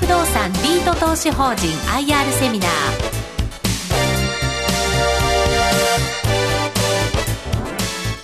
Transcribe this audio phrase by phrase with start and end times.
[0.00, 2.70] 不動産リート投資法人 IR セミナー。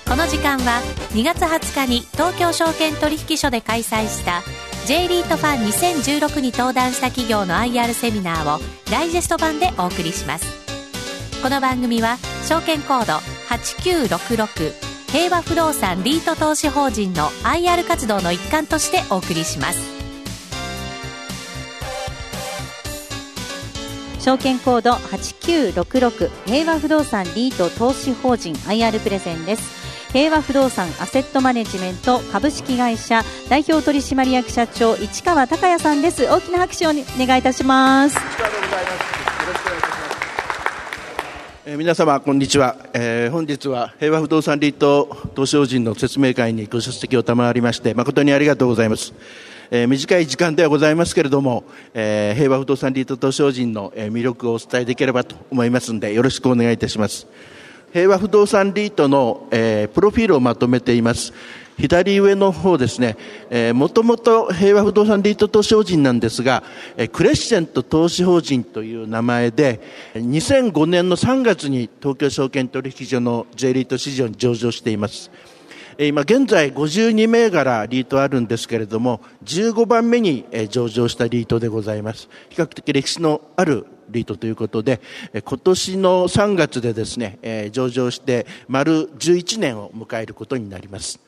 [0.09, 0.83] この時間は
[1.13, 4.43] 2月20日に東京証券取引所で開催した
[4.87, 8.61] J リートファン2016に登壇した企業の IR セミナーを
[8.91, 10.47] ダイジェスト版でお送りします。
[11.43, 13.15] この番組は証券コード
[13.49, 14.73] 8966
[15.11, 20.00] 平和不動産リート投資法人の IR 活動の一環としてお送りします。
[24.21, 29.81] 証券コード8966平和不動産リート投資法人 IR プレゼンです。
[30.13, 36.25] 平和不動産アセットマネジメント株式会社代表取締役社長市川隆也さんです。
[36.27, 38.93] 大きな拍手をお願いいたします市川でございます
[39.47, 40.11] よろしくお願いします。
[41.65, 49.15] えー皆様こんにちは、えー本日は平和不動産リート投資法人の説明会にご出席を賜りまして誠にありがとうございます。
[49.73, 51.63] えー短い時間ではございますけれども、
[51.95, 57.29] えー平和不動産リート投資法人の魅力をお伝えできればと思いますのでよろしくお願いいたします
[57.93, 61.33] 平和不動産リートの、えープロフィールをまとめています
[61.79, 63.17] 左上の方ですね、
[63.49, 66.63] えー、もともと平和不動産リート投資法人なんですが、
[66.97, 69.81] えークレッシェント投資法人という名前で、
[70.15, 75.31] 2005年の3月に東京証券取引所の J リート市場に上場しています。
[76.03, 82.31] 今現在52銘柄リートあるんですけれども、15番目に上場したリートでございます。
[82.49, 85.03] 比較的歴史のあるリートということで、
[85.45, 91.21] 今年の3月でですね、上場して丸11年を迎えることになります。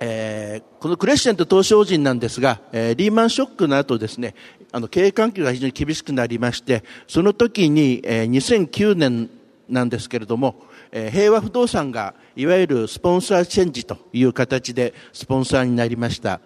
[0.00, 4.34] えーこのクレッシェント投資法人なんですが、えーリーマンショックの後ですね、
[4.72, 8.30] あの経営環境が非常に厳しくなりまして、その時に、えー
[8.68, 9.30] 2009年
[9.68, 16.40] なんですけれども、平和不動産がいわゆるスポンサーチェンジという形でスポンサーになりました。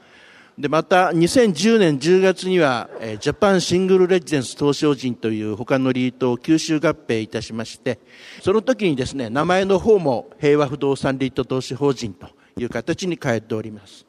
[0.58, 2.88] で、また2010年10月には、
[3.20, 7.98] ジャパンシングルレジデンス投資法人という他のリートを吸収合併いたしまして、
[8.40, 14.06] その時にですね、名前の方も平和不動産リート投資法人という形に変えております。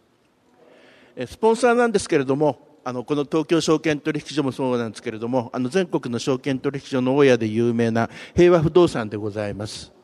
[1.16, 9.95] えスポンサーなんですけれども、あの、この東京証券取引所もそうなんですけれども、あの、全国の証券取引所の大家で有名な平和不動産でございます。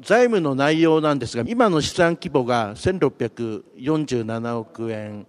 [0.00, 5.26] 財務の内容なんですが、今の資産規模が1647億円。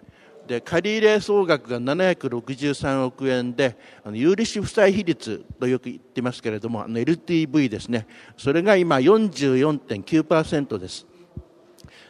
[0.48, 8.08] で、借入総額が763億円で、あの有利子負債比率とよく言ってますけれども、あの LTV ですね。
[8.38, 11.08] それが今44.9%です。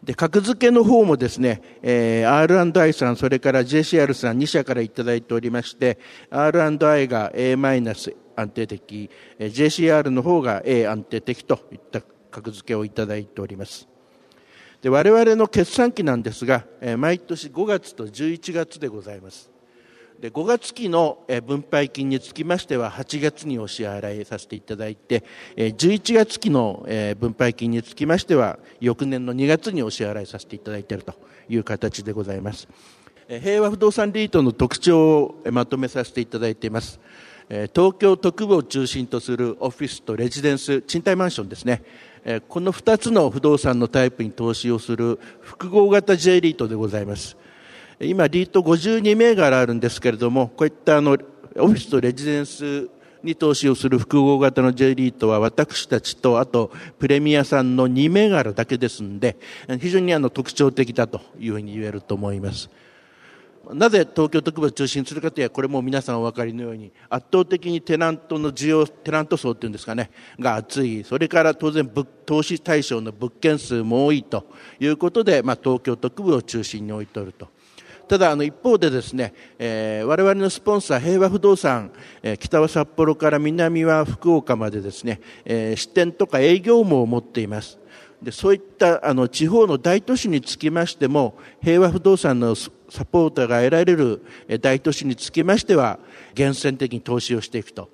[0.04, 5.98] で、格付けの方もですね、えー、R&I さん、それから JCR さん2社からいただいておりまして、
[6.30, 12.02] R&I が A- 安定的、えー JCR の方が A 安定的といった
[12.36, 13.88] 格付けをいただいております。
[14.82, 19.56] で、我々の決算期なんですが、え毎年5月と11月でございます。
[20.20, 25.26] で5月期の分配金につきましては8月にお支払いさせていただいて
[25.58, 26.86] 11月期の
[27.20, 31.16] 分配金につきましては翌年の2月にお支払いさせていただいていると
[31.50, 32.70] いう形でございます
[33.28, 37.02] 平和不動産リートの特徴をまとめさせていただいています
[37.50, 41.84] 東京都区部を中心とするオフィスとレジデンス賃貸マンションですね
[42.48, 47.38] この2つの不動産のタイプに投資をする複合型 J リートでございます
[48.00, 52.90] 今、リート52銘柄あるんですけれども、こういったあのオフィスとレジデンス
[53.24, 59.38] に投資をする複合型の J リートは私たちと、あとプレミアさんの2銘柄だけですんで、
[59.80, 62.70] 非常にあの特徴的だというふうに言えると思います。
[63.74, 71.04] なぜ東京特部を中心にするかというと、これも皆さんお分かりのように、圧倒的にテナントの需要、テナント層っていうんですかね、が厚い。
[71.04, 71.90] それから当然、
[72.26, 74.46] 投資対象の物件数も多いと
[74.80, 77.48] いうことで、まあ、東京特部を中心に置いておると。
[78.08, 87.80] ただ、あの、一方でですね、えー我々のスポンサー、平和不動産、えー北は札幌から南は福岡までですね、えー支店とか営業網を持っています。
[88.22, 92.56] でそういったあの地方の大都市につきましても平和不動産の
[92.90, 94.26] サポーターが得られる
[94.62, 96.00] 大都市につきましては
[96.34, 97.90] 厳選的に投資をしていくと。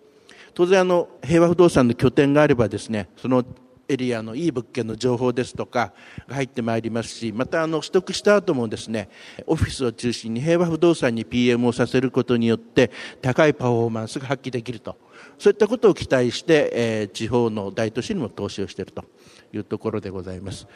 [0.54, 3.46] 当然あの平和不動産の拠点があればですねその
[3.88, 5.94] エリアのいい物件の情報ですとか
[6.28, 9.10] が入ってまいりますしまたあの取得した後もですね
[9.46, 12.92] オフィスを中心に平和不動産に PM をさせることによって
[13.22, 14.98] 高いパフォーマンスが発揮できると。
[15.38, 19.04] そういったことを期待して、えー、地方の大都市にも投資をしていると。
[19.54, 20.68] いうところでございます。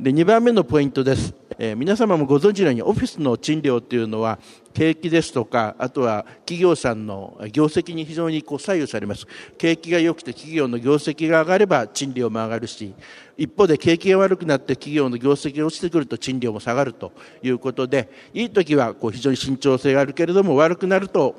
[0.00, 4.38] で2番目のポイントです、えー、皆様もご存知のようにオフィスの賃料というのは
[4.72, 9.26] 景気ですとかあとは企業さんの業績に非常にこう左右されます。
[9.56, 12.94] 景気が良くて企業の業績が上がれば賃料も上がるし
[13.36, 21.34] 一方で景気が悪くなって企業の業績が落ちてくると賃料も下がるということでいい時はこう非常に慎重性があるけれども悪くなると、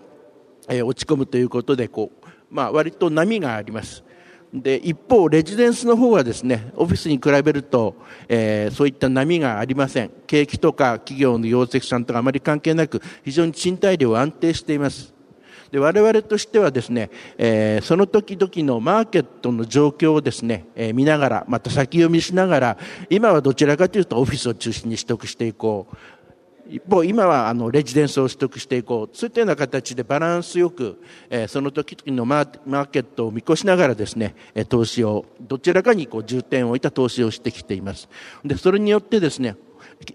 [0.68, 4.04] え、落ち込むということでこう、まあ、割と波があります。
[4.54, 7.96] で一方、レジデンスの方はですねオフィスに比べると、
[8.28, 10.12] えー、そういった波がありません。
[10.26, 15.14] 景気とか企業の業績さんとかあまり関係なく非常に賃貸料は安定しています。
[15.72, 22.78] で我々としてはですね、えー、その時々のマーケットの状況をですね、えー、見ながらまた先読みしながら
[23.10, 25.96] 今はどちらかというとオフィスを中心に取得していこう。
[26.70, 38.08] 一方、今はあのレジデンスを取得していこう、そういったような形でバランスよく、え、その時々のマーケットを見越しながらですね、え投資を、どちらかにこう重点を置いた投資をしてきています。
[38.46, 39.56] で、それによってですね、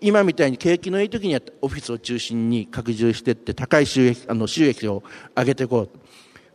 [0.00, 5.02] 今みたいに景気のいい時にはオフィスを中心に拡充していって高い収益、あの収益を
[5.36, 5.98] 上げていこう。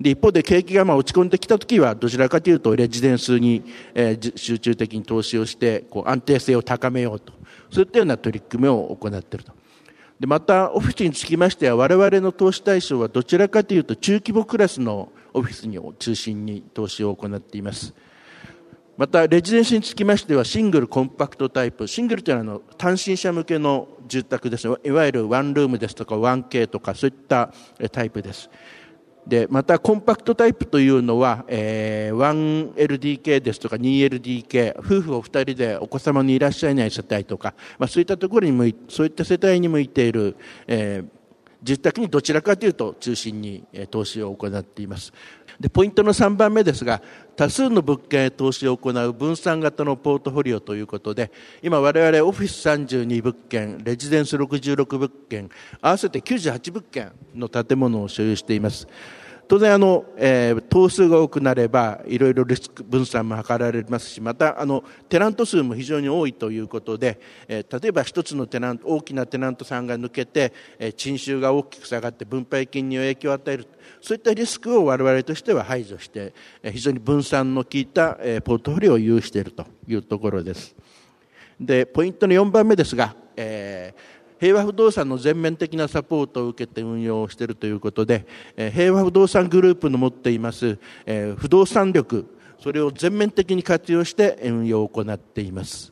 [0.01, 3.63] で、一方で景気がまあ落ち込んできた時はどちらかというとレジデンスに、
[3.93, 7.33] えー、集中的に投資をしてこう安定性を高めようと。
[7.69, 9.58] そういったような取り組みを行っていると。
[10.19, 17.93] でまたオフィスにつきましては我々の投資対象はどちらかというと中規模クラスのオフィスに中心に投資を行っています。
[18.97, 27.53] またレジデンスにつきましてはシングルコンパクトタイプシングルというのはあの単身者向けの住宅ですいわゆるワンルームですとか 1K とかそういった
[27.93, 28.49] タイプです。
[29.29, 40.35] でまたコンパクトタイプというのは、えー、1LDK ですとか 2LDK 夫婦お二人でお子様にいらっしゃいない世帯とか、まあ、そういったところに向いそういった世帯に向いている、
[40.67, 41.18] えー、
[41.61, 45.13] 住宅にどちらかというと中心に投資を行っています。
[45.59, 47.01] でポイントの3番目ですが
[47.35, 55.49] 多数の物件へ投資を行う分散型のポートフォリオということで今我々オフィス32物件レジデンス66物件
[55.81, 58.87] 合わせて98物件の建物を所有しています。
[59.49, 73.67] 当然あの、えー、頭数が多くなればいろいろリスク分散も図られますしまたあのテナント数も非常に多いということで、えー、例えば一つのテナント大きなテナントさんが抜けて、えー、賃収が大きく下がって分配金に影響を与える
[74.01, 76.31] そういったリスクを我々としては排除して、
[76.61, 80.75] えー、非常に分散の効いた、えー、ポートフォリオを有しているというところです。
[81.59, 88.25] でポイントの4番目ですが、えー平和不動産の全面的なサポートを受けて運用をしているということで、
[88.55, 90.79] 平和不動産グループの持っています、
[91.37, 92.25] 不動産力、
[92.59, 95.91] それを全面的に活用して運用を行っています。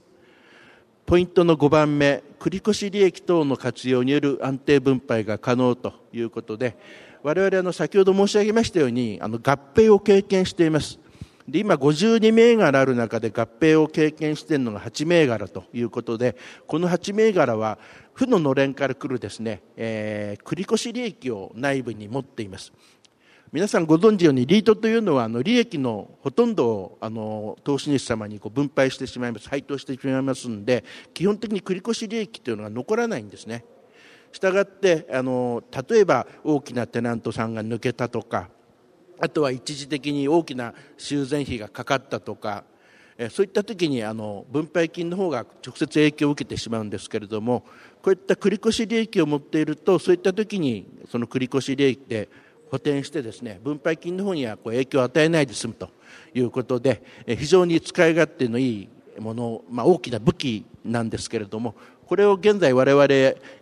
[1.05, 6.77] ポイントの5番目、繰越利益等の活用による安定分配が可能ということで、
[7.23, 10.99] 我々あの先ほど申し上げましたように、あの合併を経験しています。
[11.47, 16.35] で今52銘柄ある中で合併を経験しているのが8銘柄ということで
[16.67, 17.79] この8銘柄は
[18.17, 22.73] 負ののれんから来るですね、えー、繰越利益を内部に持っています。
[23.51, 29.47] 皆さんご存知ようにリートというのはあの利益のほとんどをあの投資主様にこう分配してしまいます。
[29.47, 30.83] 配当してしまいますので
[31.13, 33.63] 基本的に繰越利益というのが残らないんですね。
[34.31, 38.49] したがってあの例えば大きなテナントさんが抜けたとか
[39.19, 42.63] あとは一時的に大きな修繕費がかかったとか
[43.31, 47.61] そういった時にあの分配金の方が直接影響を受けてしまうんですけれども
[48.03, 52.29] こういった繰越利益を持っているとそういった時にその繰越利益で
[52.69, 55.89] 補填してですね分配金の方にはこう影響を与えないで済むと
[56.33, 58.89] いうことで非常に使い勝手のいい
[59.19, 61.75] もの、まあ、大きな武器なんですけれども
[62.05, 63.03] これを現在我々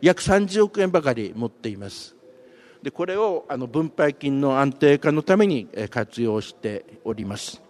[0.02, 2.16] 約30億円ばかり持っています
[2.84, 7.65] でこれをあの分配金の安定化のために活用しております。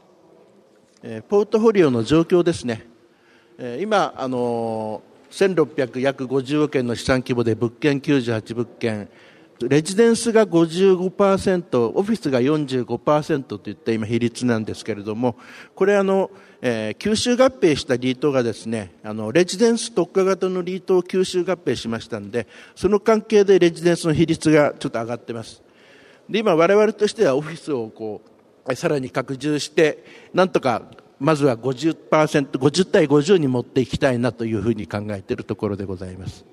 [1.28, 2.88] ポートフォリオの状況ですね。
[3.80, 9.08] 今、あの1600約50億円の資産規模で物件98物件、
[9.60, 15.36] レジデンスが55%、オフィスが45%といった今比率なんですけれども、
[15.76, 16.32] これあの、
[16.62, 25.62] えー、吸収合併したリートがですね、あの、レジデンス特化型のリートを吸収合併しましたんで、その関係でレジデンスの比率がちょっと上がっています。
[26.28, 28.35] で、今我々としてはオフィスをこう、
[28.74, 30.04] さらに拡充して、
[30.34, 30.82] なんとか、
[31.20, 36.46] まずは50%、50対50に持っていきたいなというふうに考えているところでございます。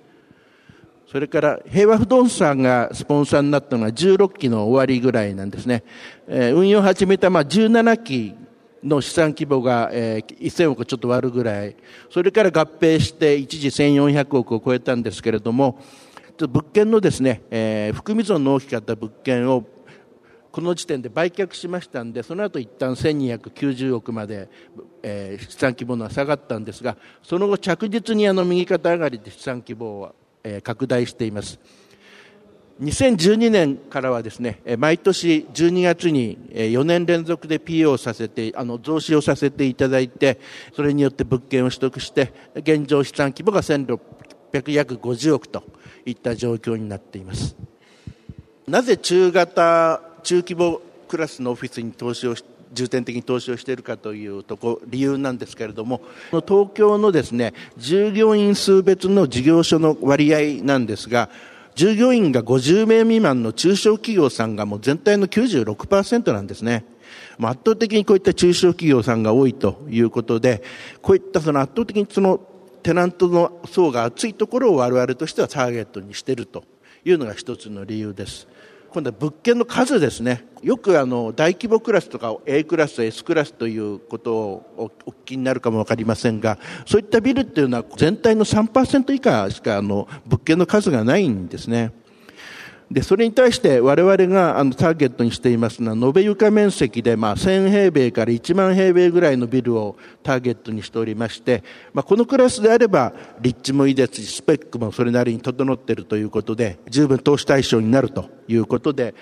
[1.10, 5.84] それから平和不動産がスポンサーになったのは16期の終わりぐらいなんですね。
[6.26, 8.34] えー、運用を始めたまあ17期
[8.82, 11.76] の資産規模が、えー、1000億ちょっと割るぐらい。
[12.08, 15.78] それから合併して一時1400億を超えたんですけれども、
[16.38, 19.64] 物件のですね、えー、含み損の大きかった物件を
[20.52, 24.50] この時点で売却しましたんで、その後一旦1290億まで、
[25.02, 31.58] えー、資産規模は下がったんですが、その後着実にあの右肩上がりで資産規模は、えー、拡大しています。
[32.80, 40.40] 2012年からはですね、毎年12月に4年連続で PO させて、あの、増資をさせていただいて、
[40.74, 45.62] それによって物件を取得して、現状資産規模が1600約50億と
[46.06, 47.56] いった状況になっています。
[48.66, 52.34] なぜ中型、中規模クラスのオフィスに投資を
[52.72, 56.00] 重点的に投資をしているかというとこ理由なんですけれども
[56.30, 61.28] 東京のですね従業員数別の事業所の割合なんですが
[61.74, 66.84] 従業員が50名未満の中小企業さんがもう全体の96%なんですね。
[67.40, 70.62] 圧倒的にこういった中小企業さんが多いということで、
[71.00, 72.40] こういったその圧倒的にその
[72.82, 76.64] テナントの層が厚いところを我々としてはターゲットにしていると
[77.04, 78.46] いうのが一つの理由です。
[78.92, 80.44] 今度は物件の数ですね。
[80.62, 91.92] よくあの大規模クラスとか A クラス、S クラスということをお聞きになるかも分かりませんが、そういったビルっていうのは全体の3%以下しかあの物件の数がないんですね。
[92.92, 109.14] で、それに対して我々があのターゲットにしていますのは、延べ床面積でまあ1000平米から1万平米ぐらいのビルをターゲットにしておりまして、まあ、このクラスであれば、立地もいいですし、スペックもそれなりに整っているということで、十分投資対象になるということで、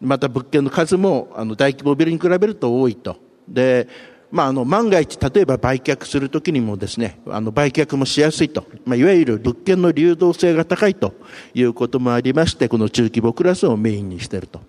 [0.00, 3.16] また物件の数もあの大規模ビルに比べると多いと。
[3.48, 3.88] で、
[4.30, 8.64] まあ、あの、万が一、例えば売却するときにもですね、あの、売却もしやすいと。
[8.84, 11.14] まあ、いわゆる物件の流動性が高いと
[11.54, 14.60] いうこともありまして、この中規模クラスをメインにしていると。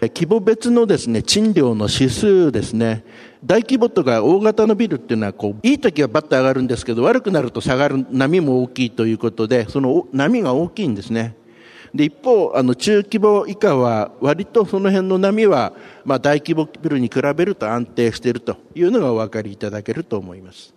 [0.00, 3.04] 規模別のですね、賃料の指数ですね。
[3.44, 11.36] 大規模とか大型のビルっていうのは、こう、いい時はバッと上がるんですけど、悪くなると下がる波も大きいということで、その波が大きいんですね。
[11.96, 15.72] で、一方、あの、中規模以下は、割とその辺の波は、
[16.04, 20.74] まあ、大規模ビルに比べると安定しているというのがお分かりいただけると思います。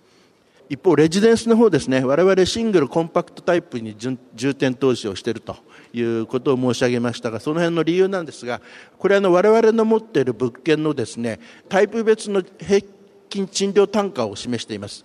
[0.70, 3.96] 一方、レジデンスの方ですね、我々シングルコンパクトタイプに
[4.36, 5.58] 重点投資をしていると
[5.94, 8.62] いうことを申し上げましたが、その辺の理由なんですが、
[9.00, 12.82] これはあの、我々の持っている物件のですね、タイプ別の平
[13.30, 15.04] 均賃料単価を示しています。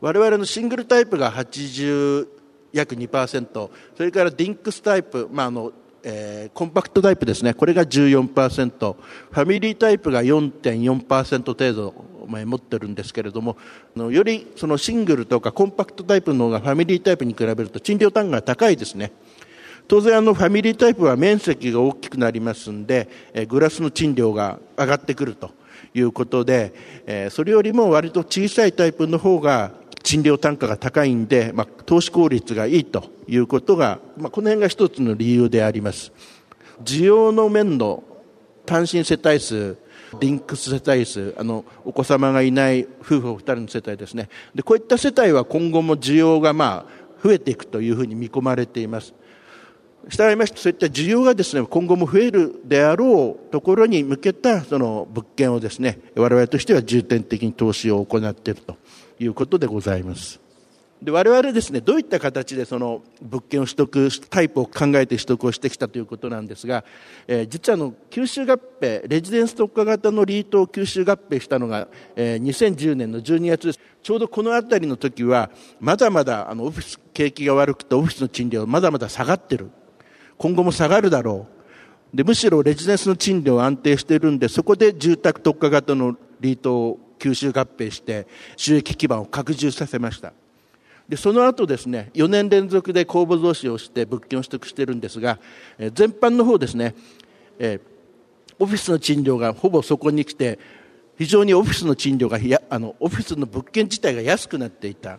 [0.00, 1.32] 我々のシングルタイプが
[2.72, 5.72] 約2%それからディンクスタイプ、まああの
[6.02, 7.52] えー、コンパクトタイプですね。
[7.52, 11.94] これが14%ファミリータイプが4.4%程度
[12.26, 13.56] 持ってるんですけれども
[13.96, 19.12] よりそのシングルとかコンパクトタイプの方がファミリータイプに比べると賃料単価が高いですね。
[19.88, 25.50] 当然あのファミリータイプは面積が大きくなりますんで、えグラスの賃料が上がってくると
[25.94, 26.72] いうことで、
[27.06, 29.72] えそれよりも割と小さいタイプの方が
[30.10, 36.10] 賃料単価が高いんで、まあ、投資効率がいいということが、まあ、この辺が一つの理由であります。
[36.82, 38.02] 需要の面の
[38.66, 39.76] 単身世帯数、
[40.18, 44.28] リンクス世帯数、あの、お子様がいない夫婦お二人の世帯ですね。
[44.52, 49.14] で、こういった世帯は今後も需要がまあ、増えていくというふうに見込まれています。
[50.08, 58.76] したがいまして、そういった需要がですね、今後も増えるであろうところに向けた、その物件をですね、我々としては重点的に投資を行っていると
[59.20, 60.40] いうことでございます。
[61.02, 66.84] で我々ですね、どういった形でその物件を取得、タイプを考えて取得をしてきたということなんですが、
[67.26, 73.80] えー、実はあの、吸収合併、レジデンス特化型のリートを吸収合併したのが、えー、2010年の12月です。
[74.02, 75.50] ちょうどこのあたりの時は、
[75.80, 79.70] まだまだあの、オフィス、景気が悪くてオフィスの賃料まだまだ下がってる。
[80.36, 81.46] 今後も下がるだろ
[82.12, 82.16] う。
[82.16, 90.32] で、むしろレジデンスの賃料は安定しているんで、そこで住宅特化型のリートを吸収合併して収益基盤を拡充させました。
[91.08, 95.40] でその後ですね4年連続で公募増資をして物件を取得しているんですが、
[95.76, 96.94] えー、全般の方ですね、
[97.58, 97.80] えー、
[98.60, 100.60] オフィスの賃料がほぼそこに来て
[101.18, 105.18] 非常にオフィスの賃料がやあのオフィスの物件自体が安くなっていた。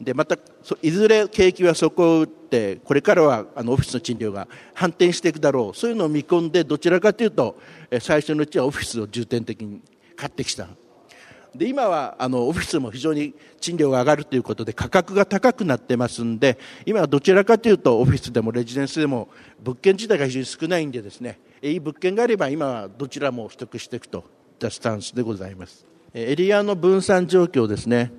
[0.00, 0.38] でまた
[0.80, 5.76] いずれ景気は底を打ってこれからはあのオフィスの賃料が反転していくだろう。
[5.76, 7.58] そういうのを見込んでどちらかというと
[8.00, 9.80] 最初のうちはオフィスを重点的に
[10.16, 10.68] 買ってきた。
[11.54, 19.28] で今はあのオフィスも非常に賃料が上がるということで価格が高くなってますんで今はどちらかというとオフィスでもレジデンスでも
[19.62, 24.24] 物件自体が非常に少ないんでですねいい物件があれば今はどちらも取得していくといっ
[24.58, 25.86] たスタンスでございます。
[26.14, 28.10] エリアの分散状況ですね。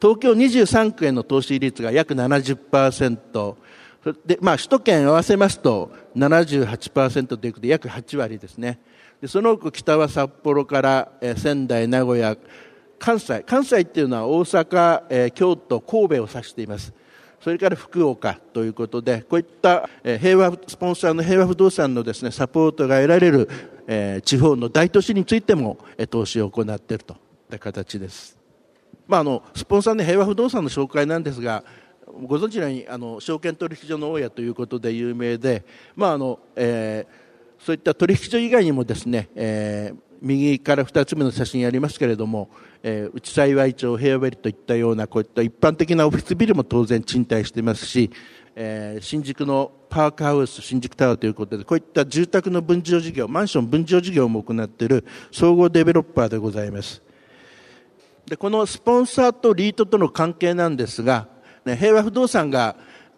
[0.00, 3.54] 東京23区への投資率が約70%
[4.24, 8.80] で、まあ、首都圏合わせますと78%ということで約8割ですね。
[9.20, 12.36] でその奥北は札幌から、え仙台名古屋
[12.98, 13.42] 関西。
[13.42, 16.92] 関西っていうのは大阪、え京都神戸を指しています。
[17.40, 23.48] それから福岡ということで、こういった平和、スポンサーの平和不動産のですね、サポートが得られる、
[23.86, 27.14] え地方の大都市についても、え投資を行っていると。
[27.14, 27.18] いっ
[27.50, 28.38] た形です。
[29.06, 31.64] まあ、あの、スポンサーの平和不動産の紹介なんですが、
[32.26, 35.64] ご存知のように、あの、証券取引所の大家ということで有名で、
[35.96, 37.29] まあ、あの、えー、
[37.64, 42.50] そういった取引所以外にもですね、えー、右から2つ目の写真ありますけれども、
[42.82, 48.10] えー、内幸町、平和ベルといったような、こういった一般的なオフィスビルも当然賃貸していますし、
[48.56, 57.02] えー、新宿のパークハウス、新宿タワーということで、こういった住宅の分譲事業、マンション分譲事業も行っている総合デベロッパーでございます。
[58.26, 61.28] で、このスポンサーとリートとの関係なんですが、
[61.64, 62.76] ね、平和不動産が、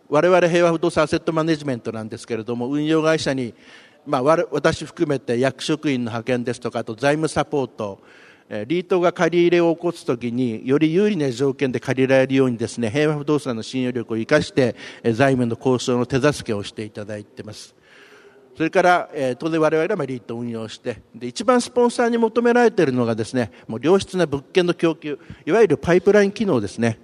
[0.09, 3.55] 我々平和不動産アセットマネジメントなんですけれども、運用会社に、
[4.07, 8.01] まあ、私含めて役職員の派遣ですとか、あと財務サポート、
[8.67, 17.75] リートが借り入れを起こすときにより有利な条件で借りられるようにですね、平和不動産の信用力を生かして財務の交渉の手助けをしていただいています。
[18.55, 26.99] それから、え、当然我々はリートを運用して、で、一番スポンサーに求められているのがですね、もう良質な物件の供給、いわゆるパイプライン機能ですね。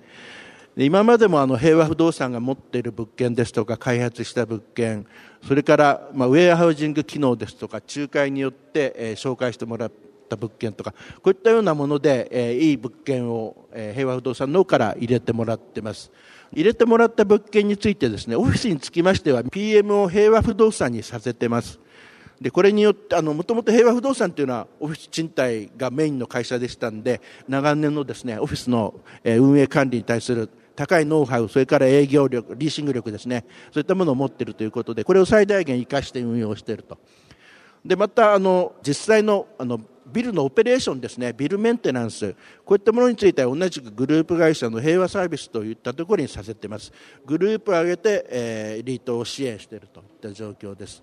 [0.81, 5.07] 今までもあの平和不動産が持っている物件ですとか開発した物件
[5.45, 9.93] それからまあウェアハウジング機能ですとか仲介によって、え、紹介してもらっ
[10.29, 16.13] た物件とかこういったようなもので、え、いい物件を、え、平和不動産の方から入れてもらってます。
[16.53, 21.81] 入れてもらった物件についてですねオフィスにつきましては PM を平和不動産にさせてます。
[22.41, 28.95] でこれによってあのもともと平和不動産というのはオフィス賃貸がメインの会社でしたんで長年のですねオフィスの
[29.25, 36.97] 運営管理に対する高いノウハウ、それから営業力、リーシング力ですね、そういったものを持っているということで、これを最大限生かして運用していると。
[37.85, 42.33] で、また、あの、実際の、あの、ビルのオペレーションですね、ビルメンテナンス、
[42.65, 46.93] こういったものについては同じくグループ会社の平和サービスといったところにさせています。
[47.27, 51.03] グループを挙げて、えー、リートを支援しているといった状況です。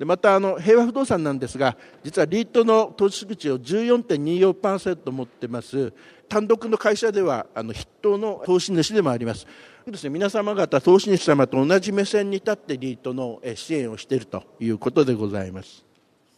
[0.00, 5.92] でまたあの平和不動産なんですが実はリートの投資口を14.24%持ってます
[6.30, 9.46] 単独の会社ではあの筆頭の投資主でもあります
[9.86, 15.84] ですね、皆様方投資主様と同じ目線に立ってリートの支援をしているということでございます。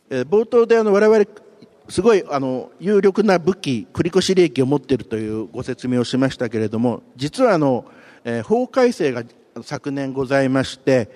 [0.08, 1.26] え冒頭であの我々
[1.88, 7.84] すごいあの有力な武器、繰越利益を持っているというご説明をしましたけれども、実はあの、
[8.24, 9.24] え法改正が
[9.62, 11.10] 昨年ございまして、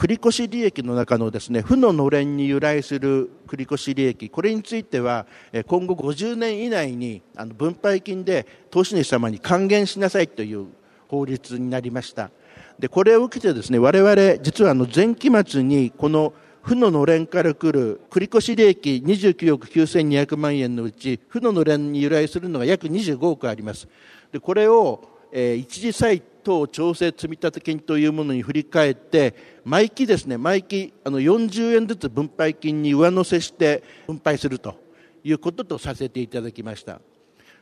[0.00, 5.26] 繰越利益の中のですね、負ののれんに由来する繰越利益、これについては、
[5.66, 10.68] 今後50年以内にあの分配金で投資主様に還元しなさいという
[11.06, 12.30] 法律になりました。
[12.78, 16.32] で、これを受けてですね、我々、実はあの前期末にこの
[16.62, 23.86] 負ののれんから来る繰越利益29億9200万円のうち、負ののれんに由来するのが約25億あります。
[24.32, 34.74] で、これを、え、一時債等調整積立金というものに振り返って毎期ですね毎期あの40円ずつ分配金に上乗せして分配すると
[35.22, 37.00] いうこととさせていただきました。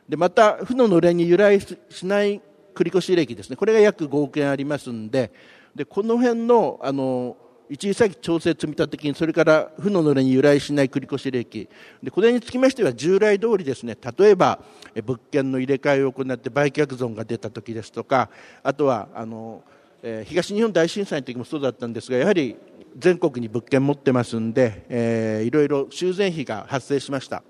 [0.09, 2.41] でまた負ののれに由来しない
[2.75, 3.57] 繰越利益ですね。
[3.57, 5.33] これが約5億円ありますんで
[5.75, 7.37] でこの辺のあの
[7.71, 11.69] 一時先調整積立金、それから負ののれに由来しない繰越利益。
[12.03, 14.61] で、これにつきましては従来通りですね、例えば、
[15.05, 18.31] 物件の入れ替えを行って売却損が出た時ですとか、
[18.63, 19.63] あとは、あの、
[20.03, 22.57] えー、東日本大震災の時もそうだったんですが、やはり
[22.97, 27.43] 全国に物件持ってますんで、えー、いろいろ修繕費が発生しました。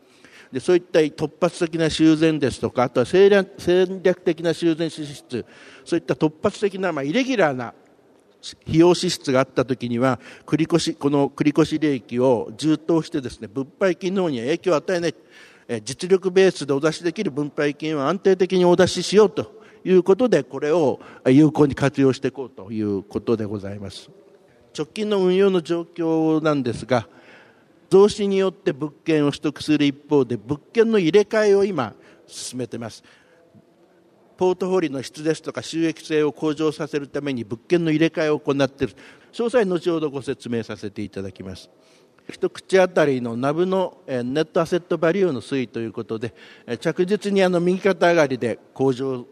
[0.52, 3.28] でそういった突発的な修繕ですとか、あとは戦
[4.02, 5.44] 略的な修繕支出、
[5.85, 7.74] そういった突発的な、まあ、イレギュラーな
[8.66, 15.14] 費用支出があった時には繰越この繰越利益を充当してですね物配金の方には影響を与えない。
[15.85, 19.53] 実力ベースでお出しできる分配金は安定的にお出ししようと
[19.85, 24.09] いうことでこれを有効に活用していこうということでございます。
[24.77, 27.07] 直近の運用の状況なんですが
[27.90, 31.94] 増資によって物件を取得する一方で物件の入れ替えを今
[32.27, 33.03] 進めています。
[34.38, 38.94] ポートフォリオの質ですとか収益性を向上させるために物件の入れ替えを行っている
[39.33, 41.68] 詳細後ほどご説明させていただきます
[42.31, 46.33] 一口当たりのナブのネットアセットバリューの推移ということで
[46.81, 49.27] 着実にあの右肩上がりで向上、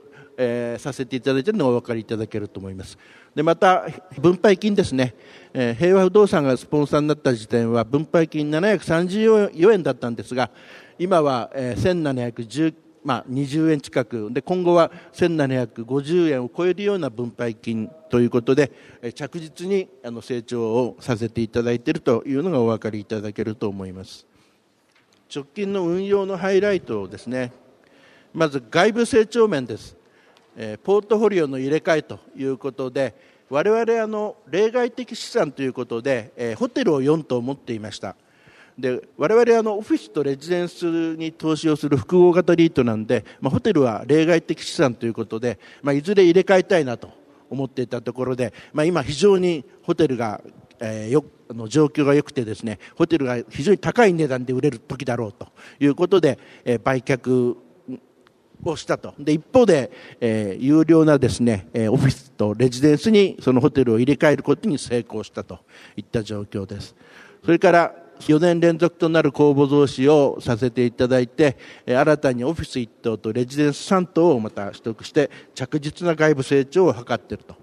[0.78, 2.98] させていただいているのがお分かりいただけると思います。
[3.34, 3.86] で、また、
[4.20, 5.14] 分配金ですね。
[5.54, 10.50] 平和不動産がスポンサーになった時点は分配金734円だったんですが、
[10.98, 14.32] 今は、えー、1719まあ、20円近く。
[14.32, 18.72] で今後は1750円を超えるような分配金ということで
[19.14, 24.26] 着実にあの成長をさせていただいているというのがお分かりいただけると思います。
[25.32, 27.52] 直近の運用のハイライトですね。
[28.34, 29.96] まず外部成長面です。
[30.82, 33.14] ポートフォリオの入れ替えということで
[33.48, 38.16] 我々あの例外的資産ということで、ホテルを4棟持っていました。
[38.78, 40.84] で我々あのオフィスとレジデンス
[41.16, 47.10] に投資をする複合型リートなんで、まあ、ホテルは例外的資産ということで、まあ、いずれ入れ替えたいなと
[47.48, 50.42] 思っていたところで、まあ、今非常にホテルが、
[50.78, 55.48] えー、よの状況が良くてですねホテルが非常に高い値段で売れる時だろうと
[55.80, 57.56] いうことで、えー、売却
[58.64, 59.14] をしたと。
[59.18, 65.60] で、一方で、えー、有料なですね、えー、オフィスとレジデンスにそのホテルを入れ替えることに成功したと
[65.96, 66.94] いった状況です。
[67.44, 77.54] それから、4年連続となる公募増資をさせていただいて、新たにオフィス1棟とレジデンス3棟をまた取得して、着実な外部成長を図っていると。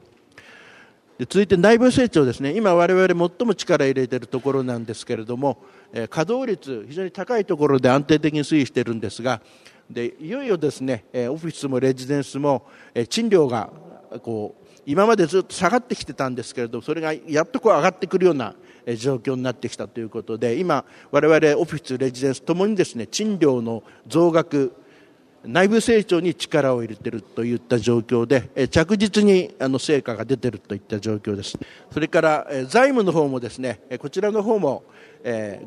[1.18, 5.58] で続いて内部成長ですね、今、我々最も力を入れているところなんですけれども、
[6.10, 9.42] 稼働率、非常に高いところで安定的に推移しているんですが、
[9.90, 12.66] でいよいよですね、オフィスもレジデンスも
[13.10, 13.70] 賃料が
[14.22, 18.56] こう今までずっと下がってきてたんですけれどそれがやっとこう上がってくるような
[18.98, 24.74] 状況になってきたということで今、我々オフィス、レジデンスともにですね賃料の増額
[25.46, 31.58] 内部成長に力を入れているといった状況で着実にあの成果が出ているといった状況です。
[31.92, 34.84] それから財務の方もですねこちらの方も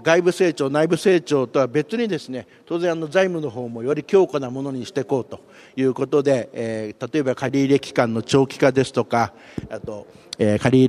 [0.03, 5.41] 外部成長、内部成長とは別にですね当然財務の方もより強固なものにしていこうと
[5.77, 9.35] いうことで例えば借入期間の長期化ですとか
[9.71, 10.07] あと
[10.39, 10.89] 借入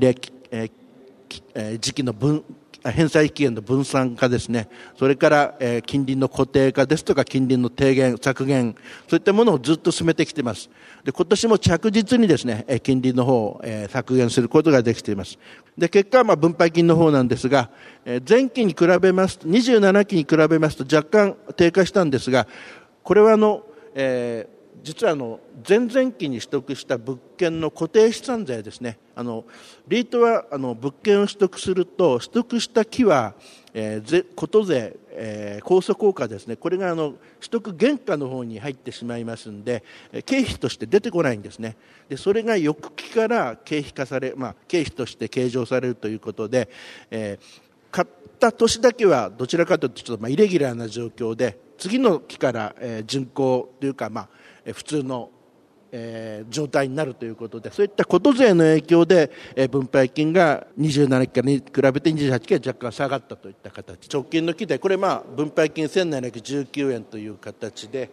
[1.80, 2.44] 時期の分
[2.92, 8.76] 返済期限の分散化ですね、それから、え金利の固定化ですとか、金利の低減、削減、
[9.08, 10.70] そういったものをずっと進めてきています。
[11.04, 15.38] で、今年も着実にですね、金利の方を、削減することができています。
[15.78, 17.70] で、結果はまあ分配金の方なんですが、
[18.28, 22.48] 前期に比べますと、27期に比べますと若干低下したんですが、
[23.04, 23.64] これはあの、
[23.96, 24.57] えー
[24.88, 28.98] 実はあの前々期に取得した物件の固定資産税ですね。
[29.16, 29.44] あの
[29.86, 33.34] リートはあの物件を取得すると取得した木は、
[33.74, 36.56] えー、こと税、えー、控訴効果ですね。
[36.56, 39.84] これがあの取得原価の方に入ってしまいますので
[40.26, 41.76] 経費として出てこないんですね。
[42.08, 46.70] でそれが翌期から経費化され、まあ、経費として計上されるということで、
[47.12, 47.46] えー、
[47.92, 48.08] 買っ
[48.40, 54.30] た年だけはどちらかというとちょっとまあイレギュラーな状況で次の期から、えー、巡行というか、まあ
[54.74, 55.30] 普通の、
[55.92, 64.12] えー、状態になるということでそういったこと税の影響で、えー、分配金が27期に比べて28期は若干下がったといった形。
[64.12, 68.10] 直近の期でこれまあ分配金1719円という形で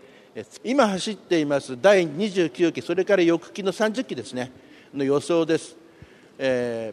[0.64, 4.50] 今走っています第29期それから翌期の30期ですね
[4.92, 5.76] の予想です、
[6.38, 6.92] え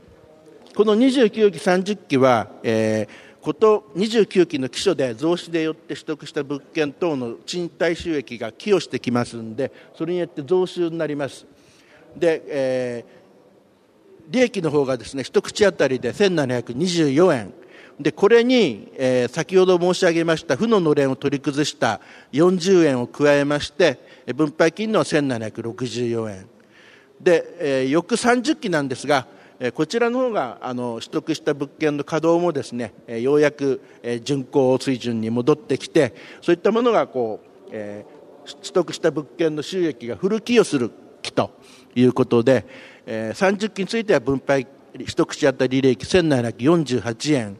[0.69, 11.45] ー、この29期30期は、えーこと29期の基礎で増資でよって取得した物件等の賃貸収益が寄与してきますんでそれによって増収になります。
[12.15, 17.53] で、えー、利益の方がですね一口当たりで1724円。
[17.99, 21.99] でこれに、えー、先ほど申し上げました負ののれんを取り崩した
[22.31, 23.99] 40円を加えまして
[24.35, 26.47] 分配金の1764円。
[27.19, 29.27] で、えー、翌30期なんですが
[29.75, 33.79] こちらの方があの取得した物件の稼働もですねようやく
[34.23, 40.89] 巡航水準に戻ってきてそういったものがこう、えー、取得した物件の収益がフル寄与する
[41.21, 41.51] 期と
[41.93, 42.65] いうことで、
[43.05, 44.65] えー、30期については分配
[44.97, 47.57] 一口当たり利益1748円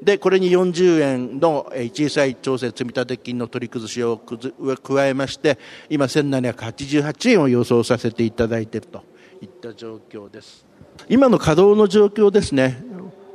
[0.00, 5.58] でこれに40円の小さい調整積立金の取り崩しを加えまして
[5.90, 9.02] 今1788円を予想させていただいていると
[9.40, 10.71] いった状況です。
[11.08, 12.82] 今の稼働の状況ですね、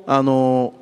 [0.06, 0.74] あの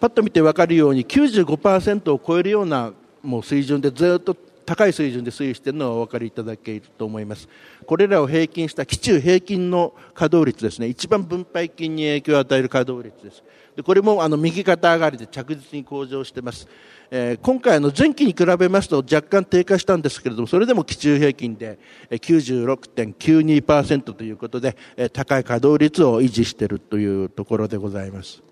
[0.00, 4.36] パッと見て分かるように95%を超えるようなもう水準でずっと
[4.70, 7.48] 高い水準で推移しているのはお分かりいただけると思います。
[7.86, 13.42] これらを平均した基中平均の稼働率ですね、一番分配金に影響を与える稼働率です。
[13.74, 16.68] でこれもあの右肩上がりで着実に向上しています。
[17.10, 21.80] えー、今回の前期に比べますと若干低下したんですけれども、それでも基中平均で
[22.12, 24.76] 96.92%ということで、
[25.12, 28.49] 高い稼働率を維持しているというところでございます。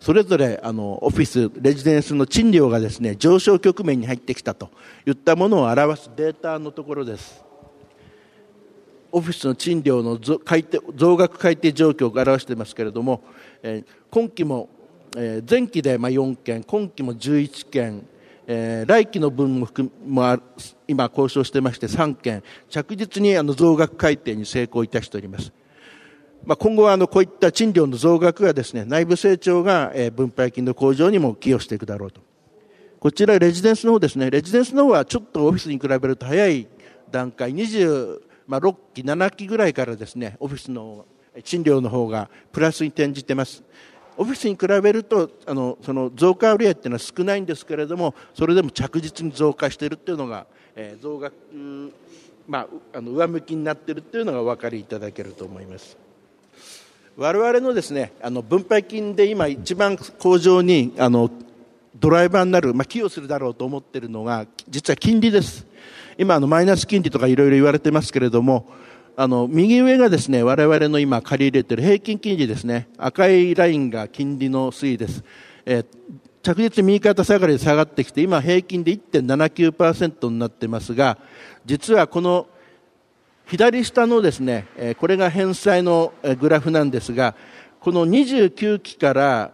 [0.00, 4.70] それぞれあのオフィス、レジデンスの賃料がですね上昇局面に入ってきたと
[5.06, 7.44] いったものを表すデータのところです。
[9.12, 10.38] オフィスの賃料の増
[11.16, 13.22] 額改定状況を表していますけれども、
[13.62, 14.68] え今期も
[15.16, 18.06] えー、前期でまあ4件、今期も11件、
[18.46, 20.40] えー、来期の分も含もあ
[20.86, 25.52] 今交渉してまして3件、着実にあの増額改定に成功いたしております。
[26.44, 32.20] まあ、今後はあのこういった賃料の増額がですね、内部成長が、分配金の向上にも寄与していくだろうと。
[32.98, 36.68] こちらレジデンスの方ですね、レジデンスの方はちょっとオフィスに比べると早い
[37.10, 38.20] 段階26
[38.94, 41.06] 期7期ぐらいからですねオフィスの
[41.42, 43.62] 賃料の方がプラスに転じてます。
[44.18, 51.32] オフィスに比べるとあのその増加売上っていうのは少ないんですけれどもそれでも着実に増加しているっていうのが、え、増額、
[52.46, 52.60] ま
[52.92, 55.96] あ、あの上向きになっているっていうのがお分かりいただけると思います。
[57.22, 61.30] 我々のですねあの分配金で今一番工場にあの
[61.94, 65.66] ドライバーになる、まあ、寄与するだろうと思ってるのが実は金利です
[66.16, 68.72] 今あのマイナス金利とかいろいろ言われてますけれども
[69.16, 72.88] あの、右上がですね、我々の今借り入れてる平均金利ですね。
[72.96, 75.22] 赤いラインが金利の推移です。
[75.66, 75.86] えー、
[76.42, 81.18] 着実に右肩下がりで下がってきて、今平均で1.79%になってますが、
[81.66, 82.46] 実はこの
[83.50, 87.34] 左下のですね、これが返済のグラフなんですが、
[87.80, 89.50] この29期から、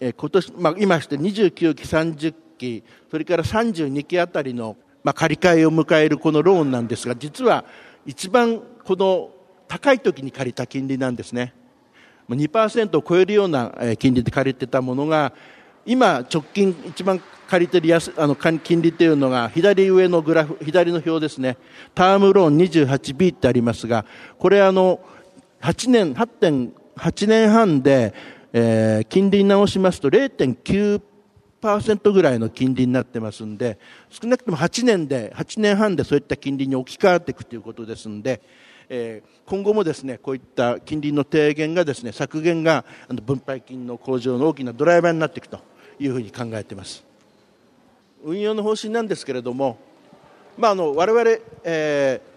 [0.00, 7.64] 今年、まあ、今して29期、30期、それから32期あたりの、まあ、借り換えを迎えるこのローンなんですが、実は
[8.06, 9.30] 一番この
[9.66, 11.52] 高い時に借りた金利なんですね。
[12.28, 15.32] 2%を超えるような金利で借りてたものが、
[15.84, 17.20] 今直近一番
[17.52, 21.58] 借りてる安あの金利というのが左上のグラフ、左の表ですね。
[21.94, 24.06] タームローン 28B ってありますが、
[24.38, 25.00] これあの、
[25.60, 28.14] 8年、8.8年半で、
[28.54, 38.40] えー、金利に直しますと0.9%ぐらいの金利になってますんで、少なくとも8年で、8年半でそういった金利に置き換わっていくということですんで、
[38.88, 42.86] え今後もですねこういった金利の低減がですね削減が
[43.24, 45.60] 分配金の向上の大きなドライバーになっていくと
[45.98, 47.11] いうふうに考えています
[48.24, 49.78] 運用の方針なんですけれども、
[50.56, 51.30] まあ、あの我々、
[51.64, 52.31] えー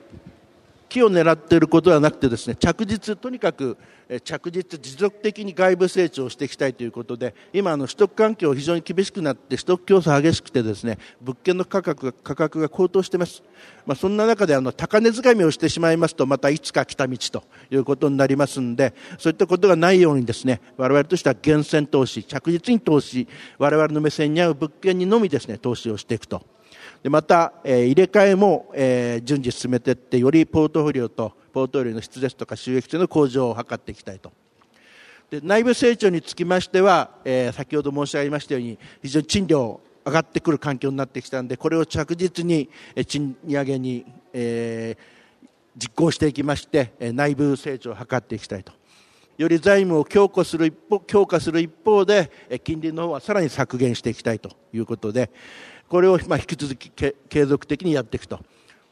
[0.90, 3.78] 木を狙っていることではなくてですね着実とにかく
[4.24, 13.44] 着実持続的に外部成長していきたいということで今あの取得環境非常に厳しくなって取得競争激しくてですね物件の価格が価格が高騰しています、
[13.86, 26.55] まあ、そんな中であの高値掴みをしてしまいますとまたいつか来た道ということになりますんでそういったことがないようにですね我々としては厳選投資着実に投資我々の目線に合う物件にのみですね投資をしていくと。
[27.06, 34.34] でまた、えー、入れ替えも、えー、順次進めていってよりポートフォリオとポートフォリオの質ですとか収益性の向上を図っていきたいと。
[35.30, 42.72] で内部成長につきましては、えー、先ほど申し上げましたように非常に賃料上がってくる環境になってきたのでこれを着実に
[43.06, 48.74] 賃上げに、えー、実行していきまして内部成長を図っていきたいと。
[49.38, 52.32] より財務を強化する一方強化する一方で
[52.64, 55.30] 金利の方はさらに削減していきたいということで、
[55.90, 58.40] これをまあ引き続き継続的にやっていくと。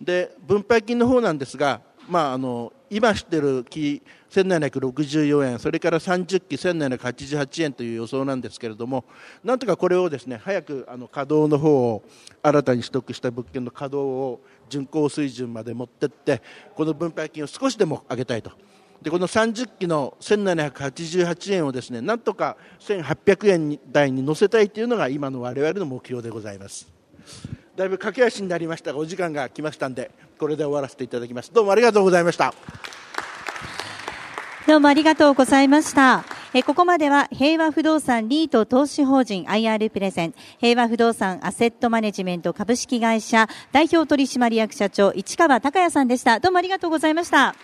[0.02, 9.06] で分配金の方なんですが、まあ、あの今知ってる木1764円それから30期1788円という予想なんですけれども
[9.44, 12.04] なんとかこれをですね早くあの稼働の方を
[12.42, 16.42] 新たに取得した物件の稼働を巡航水準まで持っていって
[16.76, 18.52] この分配金を少しでも上げたいと。
[19.04, 26.88] でこの30期の1788円をですねなんとか1800円台に乗せたいというのが今の我々の目標でございます。
[27.76, 32.54] だいぶ駆け足になりましたがお時間が来ましたんでこれで終わらせていただきますどうもありがとうございました。
[34.66, 36.24] どうもありがとうございました。
[36.54, 40.34] えここまでは平和不動産リート投資法人 IR プレゼン。
[40.60, 46.40] 平和不動産アセットマネジメント株式会社代表取締役社長市川隆也さんでした。
[46.40, 47.56] どうもありがとうございました。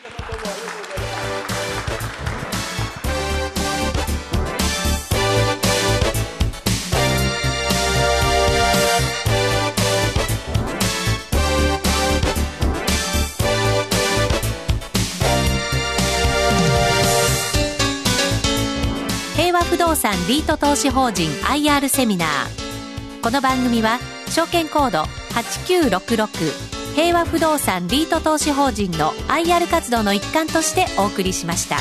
[20.30, 25.02] リート投資法人 IR セミナーこの番組は証券コード
[25.34, 31.78] 8966平和不動産リート投資法人の IR 活動の一環としてお送りしました。